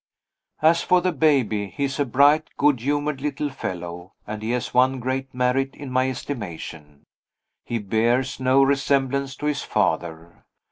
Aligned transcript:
As 0.63 0.81
for 0.81 0.99
the 0.99 1.11
baby, 1.11 1.67
he 1.67 1.83
is 1.83 1.99
a 1.99 2.05
bright, 2.05 2.49
good 2.57 2.79
humored 2.79 3.21
little 3.21 3.51
fellow; 3.51 4.13
and 4.25 4.41
he 4.41 4.49
has 4.49 4.73
one 4.73 4.99
great 4.99 5.31
merit 5.31 5.75
in 5.75 5.91
my 5.91 6.09
estimation 6.09 7.03
he 7.65 7.77
bears 7.77 8.39
no 8.39 8.63
resemblance 8.63 9.35
to 9.35 9.45
his 9.45 9.61
father. 9.61 10.41